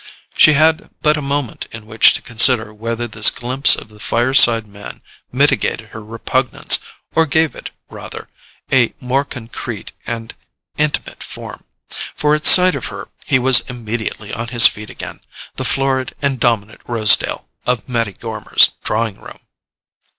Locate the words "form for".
11.21-12.33